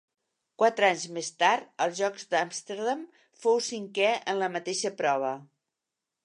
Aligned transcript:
Quatre 0.61 0.87
anys 0.93 1.01
més 1.17 1.27
tard, 1.43 1.67
als 1.85 1.93
Jocs 1.99 2.25
d'Amsterdam, 2.31 3.05
fou 3.45 3.61
cinquè 3.67 4.09
en 4.35 4.41
la 4.45 4.49
mateixa 4.57 4.95
prova. 5.05 5.37